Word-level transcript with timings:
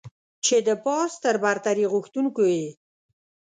چې 0.45 0.55
د 0.67 0.69
پارس 0.83 1.13
تر 1.23 1.35
برتري 1.43 1.85
غوښتونکو 1.93 2.41
يې. 2.55 2.67